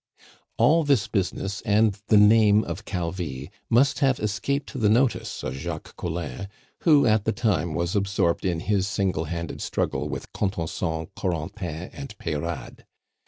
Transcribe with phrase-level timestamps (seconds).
[0.57, 5.95] All this business, and the name of Calvi, must have escaped the notice of Jacques
[5.95, 6.47] Collin,
[6.79, 12.17] who, at the time, was absorbed in his single handed struggle with Contenson, Corentin, and
[12.17, 12.83] Peyrade.